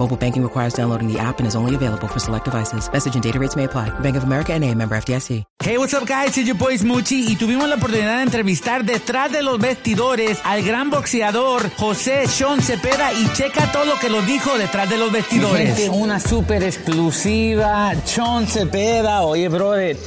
Mobile 0.00 0.16
banking 0.16 0.42
requires 0.42 0.72
downloading 0.72 1.12
the 1.12 1.18
app 1.18 1.40
and 1.40 1.46
is 1.46 1.54
only 1.54 1.74
available 1.74 2.08
for 2.08 2.18
select 2.18 2.46
devices. 2.46 2.90
Message 2.90 3.16
and 3.16 3.22
data 3.22 3.38
rates 3.38 3.54
may 3.54 3.64
apply. 3.64 3.90
Bank 4.00 4.16
of 4.16 4.24
America 4.24 4.54
and 4.54 4.64
a 4.64 4.74
member 4.74 4.96
FDIC. 4.96 5.44
Hey, 5.62 5.76
what's 5.76 5.92
up 5.92 6.06
guys? 6.06 6.38
It's 6.38 6.46
your 6.46 6.56
boy 6.56 6.78
Smoochie 6.78 7.26
y 7.28 7.36
tuvimos 7.36 7.68
la 7.68 7.74
oportunidad 7.74 8.16
de 8.16 8.22
entrevistar 8.22 8.82
detrás 8.82 9.30
de 9.30 9.42
los 9.42 9.58
vestidores 9.58 10.38
al 10.44 10.62
gran 10.62 10.88
boxeador 10.88 11.70
José 11.76 12.26
Sean 12.28 12.62
Cepeda 12.62 13.12
y 13.12 13.30
checa 13.34 13.70
todo 13.72 13.84
lo 13.84 13.98
que 13.98 14.08
nos 14.08 14.26
dijo 14.26 14.56
detrás 14.56 14.88
de 14.88 14.96
los 14.96 15.12
vestidores. 15.12 15.76
Gente, 15.76 15.90
una 15.90 16.18
súper 16.18 16.62
exclusiva, 16.62 17.92
Sean 18.06 18.46
Cepeda. 18.46 19.20
Oye, 19.20 19.48
brother, 19.50 19.98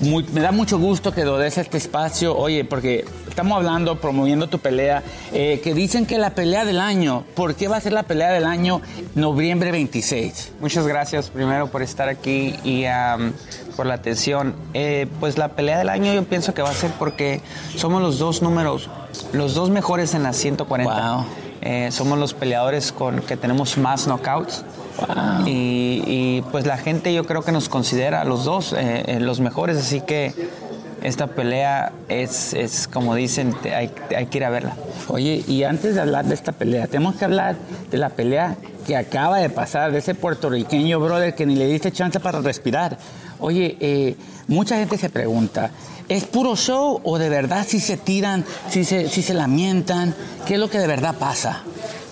muy- 0.00 0.24
me 0.32 0.40
da 0.40 0.52
mucho 0.52 0.78
gusto 0.78 1.12
que 1.12 1.24
des 1.24 1.58
este 1.58 1.76
espacio. 1.78 2.36
Oye, 2.36 2.64
porque 2.64 3.04
estamos 3.28 3.56
hablando, 3.56 3.96
promoviendo 4.00 4.48
tu 4.48 4.58
pelea, 4.58 5.02
eh, 5.32 5.60
que 5.62 5.74
dicen 5.74 6.06
que 6.06 6.18
la 6.18 6.30
pelea 6.30 6.64
del 6.64 6.80
año, 6.80 7.24
¿por 7.34 7.54
qué 7.54 7.68
va 7.68 7.76
a 7.76 7.80
ser 7.80 7.92
la 7.92 8.02
pelea 8.04 8.30
del 8.30 8.44
año 8.46 8.80
noviembre 9.14 9.70
26? 9.72 10.52
Muchas 10.60 10.86
gracias 10.86 11.30
primero 11.30 11.68
por 11.68 11.82
estar 11.82 12.08
aquí 12.08 12.54
y 12.64 12.84
am, 12.84 13.32
por 13.76 13.86
la 13.86 13.94
atención. 13.94 14.54
Eh, 14.74 15.06
pues 15.20 15.38
la 15.38 15.48
pelea 15.48 15.78
del 15.78 15.88
año 15.88 16.12
yo 16.12 16.24
pienso 16.24 16.54
que 16.54 16.62
va 16.62 16.70
a 16.70 16.74
ser 16.74 16.90
porque 16.98 17.40
somos 17.76 18.00
los 18.02 18.18
dos 18.18 18.42
números, 18.42 18.88
los 19.32 19.54
dos 19.54 19.70
mejores 19.70 20.14
en 20.14 20.22
las 20.22 20.36
140. 20.36 21.12
Wow. 21.16 21.24
Eh, 21.60 21.88
somos 21.90 22.18
los 22.18 22.34
peleadores 22.34 22.92
con 22.92 23.20
que 23.20 23.36
tenemos 23.36 23.78
más 23.78 24.06
knockouts. 24.06 24.64
Wow. 24.98 25.46
Y, 25.46 26.02
y, 26.06 26.44
pues 26.50 26.66
la 26.66 26.76
gente 26.76 27.12
yo 27.14 27.24
creo 27.24 27.42
que 27.42 27.52
nos 27.52 27.68
considera 27.68 28.20
a 28.22 28.24
los 28.24 28.44
dos 28.44 28.72
eh, 28.72 29.04
eh, 29.06 29.20
los 29.20 29.40
mejores, 29.40 29.76
así 29.76 30.00
que 30.00 30.32
esta 31.02 31.28
pelea 31.28 31.92
es, 32.08 32.52
es 32.54 32.88
como 32.88 33.14
dicen, 33.14 33.54
te- 33.62 33.74
hay, 33.74 33.92
hay 34.16 34.26
que 34.26 34.38
ir 34.38 34.44
a 34.44 34.50
verla. 34.50 34.74
Oye, 35.08 35.44
y 35.46 35.62
antes 35.62 35.94
de 35.94 36.00
hablar 36.00 36.24
de 36.24 36.34
esta 36.34 36.50
pelea, 36.50 36.88
tenemos 36.88 37.14
que 37.14 37.24
hablar 37.24 37.54
de 37.90 37.96
la 37.98 38.08
pelea 38.10 38.56
que 38.86 38.96
acaba 38.96 39.38
de 39.38 39.50
pasar, 39.50 39.92
de 39.92 39.98
ese 39.98 40.14
puertorriqueño 40.16 40.98
brother 40.98 41.34
que 41.36 41.46
ni 41.46 41.54
le 41.54 41.66
diste 41.66 41.92
chance 41.92 42.18
para 42.18 42.40
respirar. 42.40 42.98
Oye, 43.40 43.76
eh, 43.80 44.16
mucha 44.48 44.76
gente 44.76 44.98
se 44.98 45.10
pregunta, 45.10 45.70
¿es 46.08 46.24
puro 46.24 46.56
show 46.56 47.00
o 47.04 47.18
de 47.18 47.28
verdad 47.28 47.64
si 47.68 47.80
se 47.80 47.96
tiran, 47.96 48.44
si 48.70 48.84
se, 48.84 49.08
si 49.08 49.22
se 49.22 49.34
lamentan? 49.34 50.14
¿Qué 50.46 50.54
es 50.54 50.60
lo 50.60 50.68
que 50.70 50.78
de 50.78 50.86
verdad 50.86 51.14
pasa? 51.18 51.62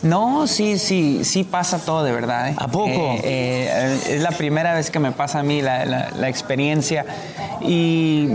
No, 0.02 0.46
sí, 0.46 0.78
sí, 0.78 1.24
sí 1.24 1.42
pasa 1.42 1.78
todo 1.78 2.04
de 2.04 2.12
verdad. 2.12 2.50
¿eh? 2.50 2.54
¿A 2.58 2.68
poco? 2.68 2.90
Eh, 2.90 3.20
eh, 3.24 3.98
es 4.10 4.22
la 4.22 4.30
primera 4.30 4.74
vez 4.74 4.90
que 4.90 4.98
me 5.00 5.10
pasa 5.12 5.40
a 5.40 5.42
mí 5.42 5.62
la, 5.62 5.84
la- 5.84 6.10
la 6.10 6.28
experiencia. 6.28 7.04
Y, 7.62 8.28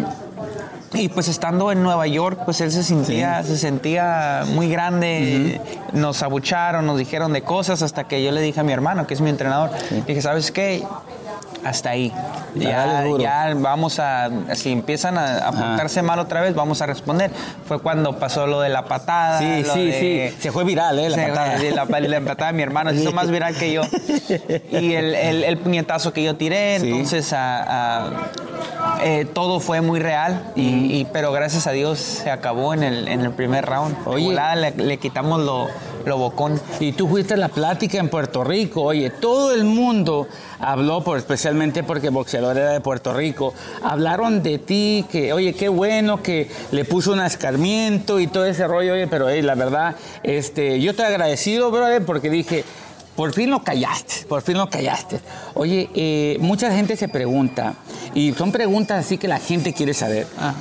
y 0.93 1.07
pues 1.09 1.27
estando 1.29 1.71
en 1.71 1.81
Nueva 1.83 2.07
York, 2.07 2.41
pues 2.43 2.59
él 2.59 2.71
se 2.71 2.83
sentía, 2.83 3.43
se 3.43 3.57
sentía 3.57 4.43
muy 4.47 4.69
grande. 4.69 5.61
Nos 5.93 6.23
abucharon, 6.23 6.85
nos 6.87 6.97
dijeron 6.97 7.31
de 7.31 7.43
cosas 7.43 7.81
hasta 7.83 8.05
que 8.05 8.21
yo 8.23 8.31
le 8.31 8.41
dije 8.41 8.59
a 8.59 8.63
mi 8.63 8.73
hermano, 8.73 9.07
que 9.07 9.13
es 9.13 9.21
mi 9.21 9.29
entrenador, 9.29 9.69
dije, 10.07 10.21
¿sabes 10.21 10.51
qué? 10.51 10.83
Hasta 11.63 11.91
ahí. 11.91 12.11
Ya, 12.55 13.53
vamos 13.55 13.99
a, 13.99 14.29
si 14.53 14.71
empiezan 14.71 15.17
a, 15.17 15.47
a 15.47 15.51
portarse 15.51 16.01
mal 16.01 16.19
otra 16.19 16.41
vez, 16.41 16.55
vamos 16.55 16.81
a 16.81 16.85
responder. 16.85 17.31
Fue 17.67 17.79
cuando 17.79 18.17
pasó 18.17 18.47
lo 18.47 18.61
de 18.61 18.69
la 18.69 18.85
patada. 18.85 19.39
Sí, 19.39 19.63
lo 19.63 19.73
sí, 19.73 19.85
de- 19.87 20.29
sí. 20.31 20.37
Se 20.41 20.51
fue 20.51 20.63
viral, 20.63 20.97
¿eh? 20.99 21.09
La 21.09 21.15
Sí, 21.17 21.21
patada. 21.29 21.99
la, 21.99 21.99
la 22.19 22.21
patada 22.21 22.51
de 22.51 22.57
mi 22.57 22.63
hermano 22.63 22.89
se 22.91 22.97
hizo 22.97 23.11
más 23.11 23.29
viral 23.29 23.55
que 23.55 23.71
yo. 23.73 23.81
Y 24.71 24.93
el, 24.93 25.13
el- 25.15 25.43
el 25.43 25.57
puñetazo 25.57 26.13
que 26.13 26.23
yo 26.23 26.35
tiré, 26.35 26.79
Sí. 26.79 26.89
entonces 26.89 27.31
a- 27.33 28.05
a- 28.07 28.09
eh, 29.03 29.25
todo 29.31 29.59
fue 29.59 29.81
muy 29.81 29.99
real, 29.99 30.51
y, 30.55 30.61
y- 31.01 31.07
pero 31.11 31.31
gracias 31.31 31.67
a 31.67 31.71
Dios 31.71 31.99
se 31.99 32.31
acabó 32.31 32.73
en 32.73 32.83
el, 32.83 33.07
en 33.07 33.21
el 33.21 33.31
primer 33.31 33.65
round. 33.65 33.95
Oye. 34.05 34.35
le, 34.55 34.71
le 34.71 34.97
quitamos 34.97 35.39
lo, 35.41 35.67
Y 36.79 36.91
tú 36.93 37.07
fuiste 37.07 37.33
a 37.35 37.37
la 37.37 37.49
plática 37.49 37.97
en 37.97 38.09
Puerto 38.09 38.43
Rico. 38.43 38.83
Oye, 38.83 39.09
todo 39.09 39.53
el 39.53 39.63
mundo 39.63 40.27
habló, 40.59 41.03
por, 41.03 41.17
especialmente 41.17 41.83
porque 41.83 42.09
boxeador 42.09 42.57
era 42.57 42.71
de 42.71 42.81
Puerto 42.81 43.13
Rico. 43.13 43.53
Hablaron 43.83 44.43
de 44.43 44.57
ti, 44.57 45.05
que, 45.11 45.33
oye, 45.33 45.53
qué 45.53 45.69
bueno 45.69 46.21
que 46.21 46.49
le 46.71 46.85
puso 46.85 47.13
un 47.13 47.21
escarmiento 47.21 48.19
y 48.19 48.27
todo 48.27 48.45
ese 48.45 48.67
rollo. 48.67 48.93
Oye, 48.93 49.07
pero 49.07 49.29
hey, 49.29 49.41
la 49.41 49.55
verdad, 49.55 49.95
este, 50.23 50.79
yo 50.81 50.91
estoy 50.91 51.05
agradecido, 51.05 51.71
brother, 51.71 52.05
porque 52.05 52.29
dije, 52.29 52.63
por 53.15 53.33
fin 53.33 53.49
lo 53.49 53.63
callaste, 53.63 54.25
por 54.27 54.41
fin 54.41 54.57
lo 54.57 54.69
callaste. 54.69 55.19
Oye, 55.53 55.89
eh, 55.93 56.37
mucha 56.39 56.71
gente 56.71 56.95
se 56.95 57.07
pregunta, 57.07 57.75
y 58.13 58.33
son 58.33 58.51
preguntas 58.51 59.05
así 59.05 59.17
que 59.17 59.27
la 59.27 59.39
gente 59.39 59.73
quiere 59.73 59.93
saber. 59.93 60.27
Ah. 60.39 60.53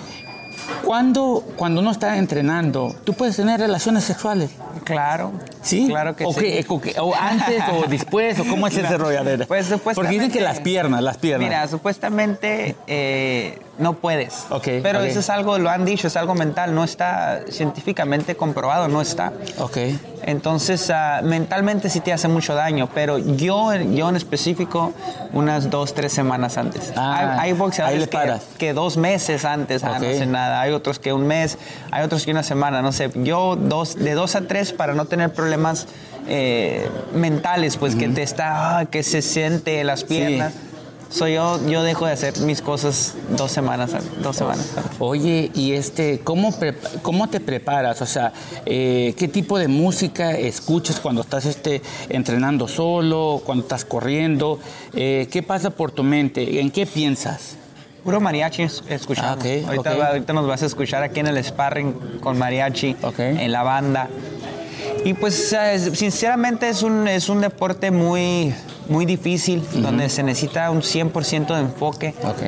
¿Cuándo, 0.95 1.45
cuando 1.55 1.83
uno 1.83 1.93
está 1.93 2.17
entrenando, 2.17 2.97
tú 3.05 3.15
puedes 3.15 3.37
tener 3.37 3.61
relaciones 3.61 4.03
sexuales? 4.03 4.51
Claro. 4.83 5.31
¿Sí? 5.63 5.87
Claro 5.87 6.17
que 6.17 6.25
o 6.25 6.33
sí. 6.33 6.41
que- 6.41 6.67
o 6.69 6.81
que- 6.81 6.99
o 6.99 7.15
antes 7.15 7.63
o 7.73 7.87
después, 7.89 8.41
o 8.41 8.45
cómo 8.45 8.67
es 8.67 8.77
ese 8.77 8.97
ver. 8.97 9.47
Pues 9.47 9.73
Porque 9.95 10.09
dicen 10.11 10.33
que 10.33 10.41
las 10.41 10.59
piernas, 10.59 11.01
las 11.01 11.17
piernas. 11.17 11.49
Mira, 11.49 11.69
supuestamente 11.69 12.75
eh, 12.89 13.61
no 13.79 13.93
puedes. 13.93 14.47
Ok, 14.51 14.65
Pero 14.83 15.01
eso 15.05 15.21
es 15.21 15.31
algo, 15.31 15.59
lo 15.59 15.71
han 15.71 15.85
dicho, 15.85 16.09
es 16.09 16.17
algo 16.17 16.35
mental, 16.35 16.75
no 16.75 16.83
está 16.83 17.43
científicamente 17.49 18.35
comprobado, 18.35 18.89
no 18.89 19.01
está. 19.01 19.33
Ok. 19.59 19.77
Entonces, 20.23 20.91
ah, 20.91 21.21
mentalmente 21.23 21.89
sí 21.89 22.01
te 22.01 22.13
hace 22.13 22.29
mucho 22.29 22.55
daño, 22.55 22.89
pero 22.95 23.19
yo, 23.19 23.75
yo 23.75 24.09
en 24.09 24.17
específico, 24.17 24.93
unas 25.33 25.71
dos, 25.71 25.95
tres 25.95 26.13
semanas 26.13 26.59
antes. 26.59 26.93
Ah, 26.97 27.39
hay, 27.41 27.51
hay 27.51 27.53
boxeadores 27.53 28.09
que, 28.09 28.41
que 28.59 28.73
dos 28.73 28.97
meses 28.97 29.45
antes 29.45 29.83
ah, 29.83 29.99
no 29.99 30.07
hacen 30.07 30.33
nada, 30.33 30.61
hay 30.61 30.73
otros 30.73 30.99
que 30.99 31.13
un 31.13 31.27
mes, 31.27 31.59
hay 31.91 32.05
otros 32.05 32.25
que 32.25 32.31
una 32.31 32.43
semana, 32.43 32.83
no 32.83 32.93
sé. 32.93 33.11
Yo 33.15 33.57
dos, 33.57 33.97
de 33.97 34.15
dos 34.15 34.37
a 34.37 34.43
tres 34.43 34.73
para 34.73 34.95
no 34.95 35.07
tener 35.07 35.33
problemas 35.33 35.87
eh, 36.29 36.89
mentales, 37.15 37.77
pues 37.77 37.97
que 37.97 38.09
te 38.09 38.23
está, 38.23 38.79
ah, 38.79 38.85
que 38.87 39.03
se 39.03 39.23
siente 39.23 39.83
las 39.85 40.05
piernas. 40.05 40.53
Soy 41.11 41.35
yo, 41.35 41.59
yo 41.69 41.83
dejo 41.83 42.07
de 42.07 42.13
hacer 42.13 42.39
mis 42.39 42.63
cosas 42.63 43.15
dos 43.37 43.51
semanas, 43.51 43.95
an- 43.95 44.05
dos 44.23 44.37
semanas. 44.37 44.65
Oye, 45.01 45.51
y 45.55 45.73
este, 45.73 46.21
¿cómo, 46.21 46.55
cómo 47.03 47.29
te 47.29 47.41
preparas? 47.41 48.01
O 48.01 48.07
sea, 48.07 48.33
eh, 48.65 49.15
¿qué 49.19 49.27
tipo 49.27 49.59
de 49.59 49.67
música 49.67 50.31
escuchas 50.33 51.01
cuando 51.01 51.23
estás 51.23 51.47
este, 51.47 51.83
entrenando 52.09 52.69
solo, 52.69 53.43
cuando 53.45 53.63
estás 53.65 53.85
corriendo? 53.85 54.61
Eh, 54.95 55.27
¿Qué 55.33 55.43
pasa 55.43 55.71
por 55.71 55.91
tu 55.91 56.05
mente? 56.05 56.61
¿En 56.61 56.71
qué 56.71 56.87
piensas? 56.87 57.57
Puro 58.05 58.21
mariachi 58.21 58.63
es- 58.63 58.83
escuchamos. 58.89 59.31
Ah, 59.33 59.35
ok, 59.39 59.67
ahorita, 59.67 59.93
ok. 59.93 60.01
va- 60.01 60.07
ahorita 60.09 60.33
nos 60.33 60.47
vas 60.47 60.63
a 60.63 60.67
escuchar 60.67 61.03
aquí 61.03 61.21
en 61.21 61.27
el 61.27 61.45
sparring 61.45 61.93
con 62.21 62.39
mariachi, 62.39 62.97
Ok. 63.03 63.19
en 63.19 63.51
la 63.53 63.63
banda. 63.65 64.09
Y 65.05 65.15
pues 65.15 65.55
sinceramente 65.95 66.69
es 66.69 66.83
un, 66.83 67.09
es 67.09 67.29
un 67.29 67.41
deporte 67.41 67.91
muy, 67.91 68.55
muy 68.89 69.07
difícil, 69.07 69.63
donde 69.75 70.09
se 70.09 70.23
necesita 70.23 70.71
un 70.71 70.83
100% 70.83 71.55
de 71.55 71.61
enfoque. 71.61 72.15
Ok. 72.23 72.43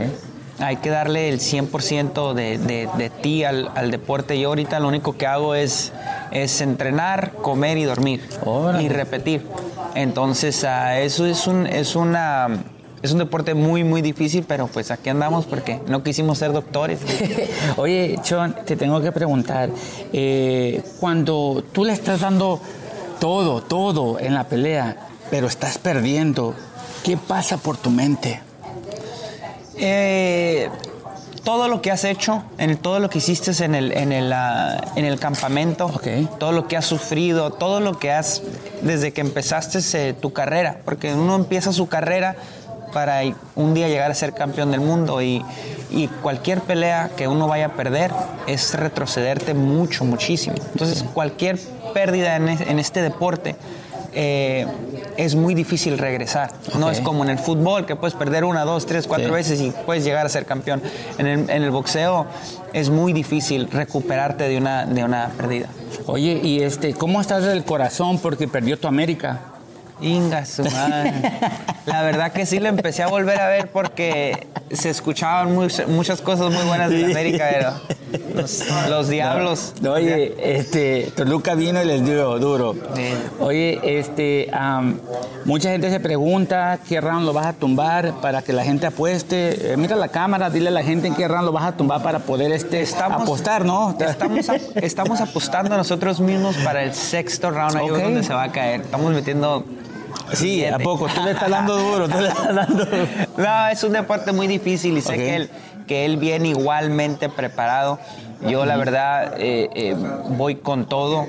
Hay 0.58 0.76
que 0.76 0.90
darle 0.90 1.28
el 1.28 1.40
100% 1.40 2.34
de, 2.34 2.58
de, 2.58 2.88
de 2.96 3.10
ti 3.10 3.42
al, 3.42 3.70
al 3.74 3.90
deporte. 3.90 4.38
Yo 4.38 4.50
ahorita 4.50 4.78
lo 4.80 4.88
único 4.88 5.16
que 5.16 5.26
hago 5.26 5.54
es, 5.54 5.92
es 6.30 6.60
entrenar, 6.60 7.32
comer 7.40 7.78
y 7.78 7.84
dormir. 7.84 8.22
Órale. 8.44 8.84
Y 8.84 8.88
repetir. 8.88 9.46
Entonces, 9.94 10.62
ah, 10.64 11.00
eso 11.00 11.26
es 11.26 11.46
un, 11.46 11.66
es 11.66 11.96
una... 11.96 12.48
Es 13.02 13.10
un 13.10 13.18
deporte 13.18 13.54
muy, 13.54 13.82
muy 13.82 14.00
difícil, 14.00 14.44
pero 14.46 14.68
pues 14.68 14.92
aquí 14.92 15.10
andamos 15.10 15.44
porque 15.46 15.80
no 15.88 16.04
quisimos 16.04 16.38
ser 16.38 16.52
doctores. 16.52 17.00
Oye, 17.76 18.18
Sean, 18.22 18.54
te 18.64 18.76
tengo 18.76 19.00
que 19.00 19.10
preguntar, 19.10 19.70
eh, 20.12 20.82
cuando 21.00 21.64
tú 21.72 21.84
le 21.84 21.92
estás 21.92 22.20
dando 22.20 22.60
todo, 23.18 23.60
todo 23.60 24.20
en 24.20 24.34
la 24.34 24.44
pelea, 24.44 25.08
pero 25.30 25.48
estás 25.48 25.78
perdiendo, 25.78 26.54
¿qué 27.02 27.16
pasa 27.16 27.56
por 27.56 27.76
tu 27.76 27.90
mente? 27.90 28.40
Eh, 29.78 30.68
todo 31.42 31.66
lo 31.66 31.82
que 31.82 31.90
has 31.90 32.04
hecho, 32.04 32.44
en 32.58 32.76
todo 32.76 33.00
lo 33.00 33.10
que 33.10 33.18
hiciste 33.18 33.50
en 33.64 33.74
el, 33.74 33.90
en 33.92 34.12
el, 34.12 34.32
ah, 34.32 34.80
en 34.94 35.04
el 35.04 35.18
campamento, 35.18 35.86
Ok. 35.86 36.38
todo 36.38 36.52
lo 36.52 36.68
que 36.68 36.76
has 36.76 36.86
sufrido, 36.86 37.50
todo 37.50 37.80
lo 37.80 37.98
que 37.98 38.12
has, 38.12 38.42
desde 38.82 39.12
que 39.12 39.22
empezaste 39.22 39.80
eh, 39.94 40.14
tu 40.14 40.32
carrera, 40.32 40.80
porque 40.84 41.12
uno 41.14 41.34
empieza 41.34 41.72
su 41.72 41.88
carrera 41.88 42.36
para 42.92 43.20
un 43.56 43.74
día 43.74 43.88
llegar 43.88 44.10
a 44.10 44.14
ser 44.14 44.34
campeón 44.34 44.70
del 44.70 44.80
mundo 44.80 45.22
y, 45.22 45.44
y 45.90 46.08
cualquier 46.08 46.60
pelea 46.60 47.10
que 47.16 47.28
uno 47.28 47.48
vaya 47.48 47.66
a 47.66 47.72
perder 47.72 48.10
es 48.46 48.74
retrocederte 48.74 49.54
mucho, 49.54 50.04
muchísimo. 50.04 50.56
Entonces 50.72 51.04
cualquier 51.14 51.58
pérdida 51.94 52.36
en 52.36 52.78
este 52.78 53.02
deporte 53.02 53.56
eh, 54.14 54.66
es 55.16 55.34
muy 55.34 55.54
difícil 55.54 55.98
regresar. 55.98 56.52
No 56.78 56.90
es 56.90 57.00
como 57.00 57.24
en 57.24 57.30
el 57.30 57.38
fútbol, 57.38 57.86
que 57.86 57.96
puedes 57.96 58.14
perder 58.14 58.44
una, 58.44 58.64
dos, 58.64 58.86
tres, 58.86 59.06
cuatro 59.06 59.32
veces 59.32 59.60
y 59.60 59.72
puedes 59.86 60.04
llegar 60.04 60.26
a 60.26 60.28
ser 60.28 60.44
campeón. 60.44 60.82
En 61.18 61.26
el, 61.26 61.50
en 61.50 61.62
el, 61.62 61.70
boxeo 61.70 62.26
es 62.72 62.90
muy 62.90 63.12
difícil 63.12 63.68
recuperarte 63.70 64.48
de 64.48 64.58
una, 64.58 64.86
de 64.86 65.04
una 65.04 65.30
pérdida. 65.36 65.68
Oye, 66.06 66.40
¿y 66.42 66.62
este, 66.62 66.94
cómo 66.94 67.20
estás 67.20 67.44
del 67.44 67.64
corazón 67.64 68.18
porque 68.18 68.48
perdió 68.48 68.78
tu 68.78 68.88
América? 68.88 69.40
Inga, 70.02 70.44
su 70.44 70.64
madre. 70.70 71.12
La 71.86 72.02
verdad 72.02 72.32
que 72.32 72.46
sí 72.46 72.58
lo 72.58 72.68
empecé 72.68 73.02
a 73.02 73.08
volver 73.08 73.40
a 73.40 73.48
ver 73.48 73.68
porque 73.68 74.46
se 74.70 74.90
escuchaban 74.90 75.54
muchas 75.54 76.20
cosas 76.20 76.52
muy 76.52 76.64
buenas 76.66 76.90
de 76.90 77.04
América, 77.04 77.48
pero 77.50 77.72
los, 78.88 79.08
diablos. 79.08 79.74
oye, 79.88 80.34
este, 80.38 81.12
Toluca 81.14 81.54
vino 81.54 81.82
y 81.82 81.86
les 81.86 82.04
dio 82.04 82.38
duro. 82.38 82.74
Oye, 83.40 83.80
este, 83.98 84.50
mucha 85.44 85.70
gente 85.70 85.90
se 85.90 86.00
pregunta 86.00 86.78
qué 86.88 87.00
round 87.00 87.26
lo 87.26 87.32
vas 87.32 87.46
a 87.46 87.52
tumbar 87.52 88.14
para 88.20 88.42
que 88.42 88.52
la 88.52 88.64
gente 88.64 88.86
apueste. 88.86 89.72
Eh, 89.72 89.76
mira 89.76 89.96
la 89.96 90.08
cámara, 90.08 90.50
dile 90.50 90.68
a 90.68 90.72
la 90.72 90.82
gente 90.82 91.06
en 91.08 91.14
qué 91.14 91.28
round 91.28 91.46
lo 91.46 91.52
vas 91.52 91.64
a 91.64 91.76
tumbar 91.76 92.02
para 92.02 92.20
poder 92.20 92.52
este, 92.52 92.86
apostar, 93.02 93.64
¿no? 93.64 93.96
Estamos, 93.98 94.46
estamos 94.76 95.20
apostando 95.20 95.76
nosotros 95.76 96.20
mismos 96.20 96.56
para 96.58 96.82
el 96.82 96.94
sexto 96.94 97.50
round, 97.50 97.76
ahí 97.76 97.88
donde 97.88 98.22
se 98.22 98.32
va 98.32 98.44
a 98.44 98.52
caer. 98.52 98.82
Estamos 98.82 99.12
metiendo 99.12 99.64
Sí, 100.32 100.64
¿a 100.64 100.78
poco? 100.78 101.06
Tú 101.08 101.22
le 101.22 101.32
estás 101.32 101.50
dando 101.50 101.76
duro, 101.76 102.08
tú 102.08 102.20
le 102.20 102.28
estás 102.28 102.54
dando 102.54 102.86
No, 103.36 103.68
es 103.68 103.82
un 103.84 103.92
deporte 103.92 104.32
muy 104.32 104.46
difícil 104.46 104.96
y 104.96 105.00
sé 105.00 105.14
que, 105.14 105.36
él, 105.36 105.50
que 105.86 106.04
él 106.04 106.16
viene 106.16 106.48
igualmente 106.48 107.28
preparado. 107.28 107.98
Yo 108.48 108.66
la 108.66 108.76
verdad 108.76 109.34
eh, 109.38 109.70
eh, 109.74 109.96
voy 110.30 110.56
con 110.56 110.86
todo 110.86 111.26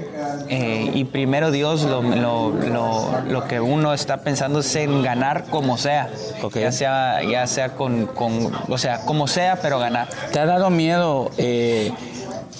eh, 0.49 0.89
y 0.95 1.03
primero 1.03 1.51
Dios 1.51 1.83
lo, 1.83 2.01
lo, 2.01 3.47
que 3.47 3.59
uno 3.59 3.93
está 3.93 4.21
pensando 4.21 4.59
es 4.59 4.75
en 4.75 5.03
ganar 5.03 5.43
como 5.45 5.77
sea, 5.77 6.09
ya 6.55 6.71
sea 6.71 7.21
ya 7.21 7.45
sea 7.45 7.75
con, 7.75 8.07
con, 8.07 8.51
o 8.67 8.77
sea 8.79 9.01
como 9.01 9.27
sea 9.27 9.57
pero 9.61 9.77
ganar. 9.77 10.07
¿Te 10.31 10.39
ha 10.39 10.47
dado 10.47 10.71
miedo 10.71 11.29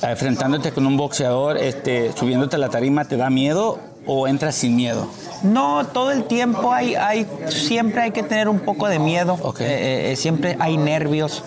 enfrentándote 0.03 0.71
con 0.71 0.85
un 0.85 0.97
boxeador, 0.97 1.57
este, 1.57 2.11
subiéndote 2.13 2.57
a 2.57 2.59
la 2.59 2.69
tarima, 2.69 3.05
te 3.05 3.17
da 3.17 3.31
miedo 3.31 3.79
o 4.05 4.27
entras 4.27 4.55
sin 4.55 4.75
miedo? 4.75 5.07
No, 5.43 5.85
todo 5.87 6.11
el 6.11 6.23
tiempo 6.23 6.71
hay, 6.71 6.95
hay 6.95 7.27
siempre 7.49 8.01
hay 8.01 8.11
que 8.11 8.23
tener 8.23 8.47
un 8.47 8.61
poco 8.61 8.87
de 8.87 8.97
miedo, 8.97 9.37
eh, 9.59 9.63
eh, 9.63 10.11
eh, 10.11 10.15
siempre 10.15 10.55
hay 10.57 10.77
nervios. 10.77 11.43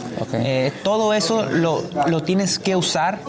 todo 0.82 1.14
eso 1.14 1.46
lo, 1.46 1.82
tienes 2.22 2.58
que 2.58 2.76
usar 2.76 3.20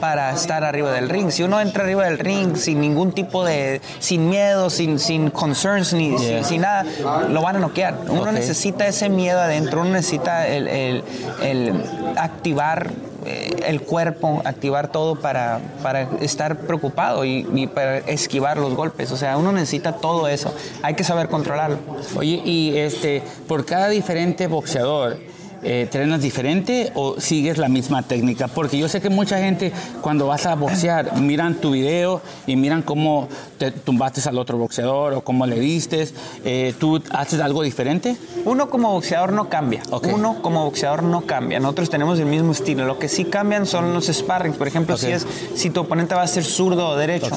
para 0.00 0.32
estar 0.32 0.64
arriba 0.64 0.90
del 0.92 1.08
ring. 1.08 1.30
Si 1.30 1.44
uno 1.44 1.60
entra 1.60 1.84
arriba 1.84 2.04
del 2.04 2.18
ring 2.18 2.56
sin 2.56 2.80
ningún 2.80 3.12
tipo 3.12 3.44
de, 3.44 3.80
sin 4.00 4.28
miedo, 4.28 4.68
sin, 4.68 4.98
sin 4.98 5.30
concerns, 5.30 5.92
ni 5.92 6.16
sin, 6.42 6.62
nada, 6.62 6.84
lo 7.28 7.40
van 7.42 7.56
a 7.56 7.58
noquear. 7.60 7.96
Uno 8.08 8.32
necesita 8.32 8.86
ese 8.88 9.08
miedo 9.08 9.40
adentro, 9.40 9.82
uno 9.82 9.90
necesita 9.90 10.48
el, 10.48 10.66
el 10.66 11.72
activar 12.16 12.90
eh, 12.90 13.05
el 13.26 13.82
cuerpo, 13.82 14.42
activar 14.44 14.88
todo 14.88 15.16
para, 15.16 15.60
para 15.82 16.02
estar 16.20 16.58
preocupado 16.58 17.24
y, 17.24 17.66
para 17.66 17.98
esquivar 17.98 18.58
los 18.58 18.74
golpes. 18.74 19.12
O 19.12 19.16
sea, 19.16 19.36
uno 19.36 19.52
necesita 19.52 19.92
todo 19.92 20.28
eso. 20.28 20.54
Hay 20.82 20.94
que 20.94 21.04
saber 21.04 21.28
controlarlo. 21.28 21.78
Oye, 22.16 22.40
y 22.44 22.76
este, 22.76 23.22
por 23.48 23.64
cada 23.64 23.88
diferente 23.88 24.46
boxeador, 24.46 25.18
eh, 25.62 25.88
¿trenas 25.90 26.20
diferente 26.20 26.92
o 26.94 27.20
sigues 27.20 27.58
la 27.58 27.68
misma 27.68 28.02
técnica? 28.02 28.48
Porque 28.48 28.78
yo 28.78 28.88
sé 28.88 29.00
que 29.00 29.10
mucha 29.10 29.38
gente 29.38 29.72
cuando 30.00 30.26
vas 30.26 30.46
a 30.46 30.54
boxear 30.54 31.20
miran 31.20 31.54
tu 31.54 31.72
video 31.72 32.20
y 32.46 32.56
miran 32.56 32.82
cómo 32.82 33.28
te 33.58 33.70
tumbaste 33.70 34.26
al 34.28 34.38
otro 34.38 34.58
boxeador 34.58 35.14
o 35.14 35.20
cómo 35.22 35.46
le 35.46 35.58
diste. 35.58 36.08
Eh, 36.44 36.74
¿Tú 36.78 37.02
haces 37.10 37.40
algo 37.40 37.62
diferente? 37.62 38.16
Uno 38.44 38.70
como 38.70 38.92
boxeador 38.92 39.32
no 39.32 39.48
cambia. 39.48 39.82
Uno 40.12 40.42
como 40.42 40.64
boxeador 40.64 41.02
no 41.02 41.22
cambia. 41.22 41.60
Nosotros 41.60 41.90
tenemos 41.90 42.18
el 42.18 42.26
mismo 42.26 42.52
estilo. 42.52 42.84
Lo 42.84 42.98
que 42.98 43.08
sí 43.08 43.24
cambian 43.24 43.66
son 43.66 43.92
los 43.92 44.06
sparrings. 44.06 44.56
Por 44.56 44.68
ejemplo, 44.68 44.96
si, 44.96 45.08
es, 45.08 45.26
si 45.54 45.70
tu 45.70 45.80
oponente 45.80 46.14
va 46.14 46.22
a 46.22 46.26
ser 46.26 46.44
zurdo 46.44 46.88
o 46.88 46.96
derecho. 46.96 47.30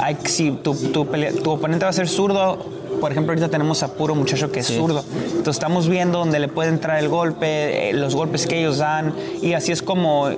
Hay, 0.00 0.16
si 0.24 0.50
tu, 0.52 0.74
tu, 0.74 1.04
tu 1.04 1.50
oponente 1.50 1.84
va 1.84 1.90
a 1.90 1.94
ser 1.94 2.08
zurdo 2.08 2.81
por 3.02 3.10
ejemplo, 3.10 3.32
ahorita 3.32 3.48
tenemos 3.48 3.82
a 3.82 3.94
puro 3.94 4.14
muchacho 4.14 4.52
que 4.52 4.60
es 4.60 4.68
zurdo. 4.68 5.04
Entonces 5.24 5.56
estamos 5.56 5.88
viendo 5.88 6.18
dónde 6.18 6.38
le 6.38 6.46
puede 6.46 6.68
entrar 6.68 7.00
el 7.00 7.08
golpe, 7.08 7.88
eh, 7.88 7.92
los 7.94 8.14
golpes 8.14 8.46
que 8.46 8.60
ellos 8.60 8.78
dan, 8.78 9.12
y 9.42 9.54
así 9.54 9.72
es 9.72 9.82
como 9.82 10.30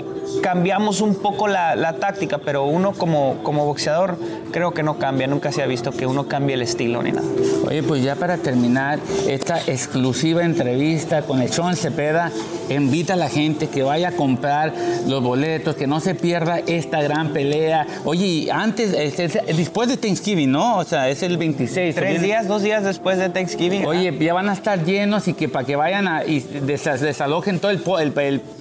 cambiamos 0.43 1.03
un 1.03 1.15
poco 1.15 1.47
la, 1.47 1.97
táctica, 2.01 2.39
pero 2.39 2.65
uno 2.65 2.93
como, 2.93 3.37
como 3.43 3.67
boxeador 3.67 4.17
creo 4.51 4.73
que 4.73 4.83
no 4.83 4.99
cambia, 4.99 5.27
nunca 5.27 5.53
se 5.53 5.63
ha 5.63 5.67
visto 5.67 5.91
que 5.91 6.07
uno 6.07 6.27
cambie 6.27 6.55
el 6.55 6.63
estilo 6.63 7.03
ni 7.03 7.13
nada. 7.13 7.27
Oye, 7.69 7.83
pues 7.83 8.03
ya 8.03 8.17
para 8.17 8.39
terminar 8.39 8.99
esta 9.29 9.61
exclusiva 9.67 10.43
entrevista 10.43 11.21
con 11.21 11.43
el 11.43 11.53
Sean 11.53 11.77
Cepeda, 11.77 12.33
invita 12.69 13.15
a 13.15 13.17
la 13.17 13.29
gente 13.29 13.69
que 13.69 13.83
vaya 13.83 14.09
a 14.09 14.13
comprar 14.13 14.73
los 15.07 15.23
boletos, 15.23 15.77
que 15.77 15.87
no 15.87 16.01
se 16.01 16.15
pierda 16.15 16.61
esta 16.61 17.03
gran 17.03 17.33
pelea. 17.33 17.87
Oye, 18.05 18.49
antes, 18.53 18.93
después 18.93 19.89
de 19.89 19.97
Thanksgiving, 19.97 20.51
¿no? 20.51 20.79
O 20.79 20.85
sea, 20.85 21.09
es 21.09 21.23
el 21.23 21.37
26. 21.37 21.95
Tres 21.95 22.23
días, 22.23 22.49
dos 22.49 22.63
días 22.63 22.85
después 22.85 23.19
de 23.19 23.29
Thanksgiving. 23.29 23.87
Oye, 23.87 24.17
ya 24.19 24.35
van 24.35 24.49
a 24.49 24.53
estar 24.53 24.85
llenos 24.85 25.29
y 25.29 25.35
que 25.35 25.49
para 25.49 25.67
que 25.67 25.77
vayan 25.77 26.09
a, 26.09 26.25
y 26.25 26.41
desalojen 26.41 27.59
todo 27.61 27.71
el, 27.71 28.13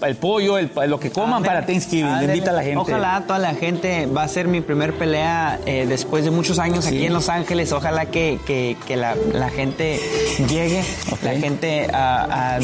el, 0.01 0.15
pollo, 0.15 0.57
lo 0.87 0.99
que 0.99 1.11
coman 1.11 1.43
para 1.43 1.65
Thanksgiving. 1.65 2.23
invita 2.23 2.51
a 2.51 2.53
la 2.53 2.63
gente. 2.63 2.79
Ojalá 2.79 3.23
toda 3.25 3.39
la 3.39 3.53
gente 3.55 4.05
va 4.05 4.23
a 4.23 4.27
ser 4.27 4.47
mi 4.47 4.61
primer 4.61 4.93
pelea 4.93 5.59
eh, 5.65 5.85
después 5.87 6.25
de 6.25 6.31
muchos 6.31 6.59
años 6.59 6.87
aquí 6.87 7.05
en 7.05 7.13
Los 7.13 7.29
Ángeles. 7.29 7.71
Ojalá 7.71 8.07
que, 8.07 8.39
que, 8.45 8.95
la, 8.95 9.15
la, 9.33 9.49
gente 9.49 9.99
llegue, 10.47 10.83
la 11.23 11.31
gente 11.31 11.87
ah, 11.93 12.27
ah, 12.29 12.59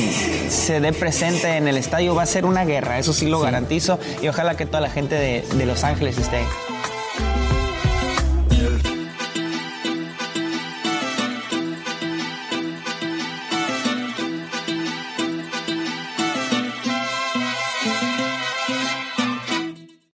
se 0.49 0.79
dé 0.79 0.93
presente 0.93 1.28
en 1.29 1.67
el 1.67 1.77
estadio. 1.77 2.15
Va 2.15 2.23
a 2.23 2.27
ser 2.27 2.45
una 2.45 2.65
guerra, 2.65 2.99
eso 2.99 3.13
sí 3.13 3.27
lo 3.27 3.39
garantizo. 3.39 3.99
Y 4.21 4.27
ojalá 4.27 4.55
que 4.55 4.65
toda 4.65 4.81
la 4.81 4.89
gente 4.89 5.15
de, 5.15 5.45
de 5.53 5.65
Los 5.65 5.83
Ángeles 5.83 6.17
esté 6.17 6.43